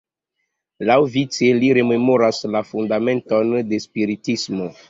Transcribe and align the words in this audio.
Laŭvice 0.89 1.51
li 1.59 1.69
rememoras 1.79 2.41
la 2.57 2.65
fundamenton 2.73 3.55
de 3.71 3.85
Spiritismo. 3.89 4.77